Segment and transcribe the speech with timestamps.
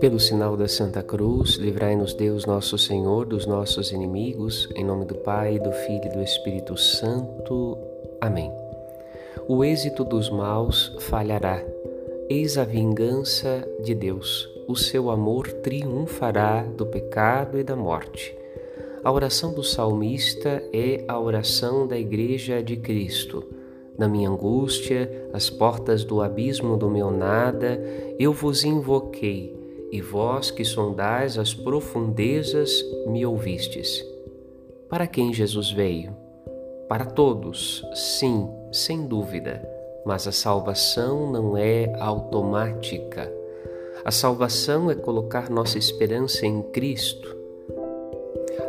[0.00, 5.14] Pelo sinal da Santa Cruz, livrai-nos Deus nosso Senhor dos nossos inimigos, em nome do
[5.16, 7.78] Pai, do Filho e do Espírito Santo.
[8.20, 8.52] Amém.
[9.48, 11.62] O êxito dos maus falhará.
[12.28, 14.48] Eis a vingança de Deus.
[14.68, 18.36] O seu amor triunfará do pecado e da morte.
[19.02, 23.55] A oração do salmista é a oração da Igreja de Cristo.
[23.98, 27.80] Na minha angústia, às portas do abismo do meu nada,
[28.18, 29.56] eu vos invoquei
[29.90, 34.04] e vós que sondais as profundezas me ouvistes.
[34.88, 36.14] Para quem Jesus veio?
[36.88, 39.66] Para todos, sim, sem dúvida,
[40.04, 43.32] mas a salvação não é automática.
[44.04, 47.34] A salvação é colocar nossa esperança em Cristo.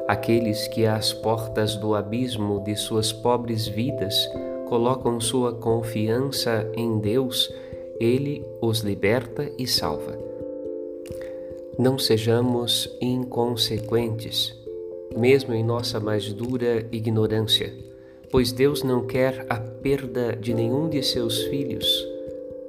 [0.07, 4.15] Aqueles que às portas do abismo de suas pobres vidas
[4.67, 7.51] colocam sua confiança em Deus,
[7.99, 10.17] Ele os liberta e salva.
[11.77, 14.55] Não sejamos inconsequentes,
[15.15, 17.73] mesmo em nossa mais dura ignorância,
[18.31, 21.87] pois Deus não quer a perda de nenhum de seus filhos.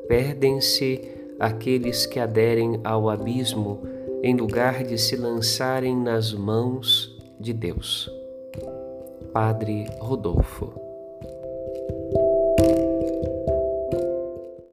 [0.07, 1.01] Perdem-se
[1.39, 3.83] aqueles que aderem ao abismo
[4.23, 8.11] em lugar de se lançarem nas mãos de Deus.
[9.33, 10.88] Padre Rodolfo